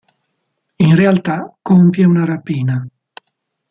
[0.77, 2.83] In realtà compie una rapina.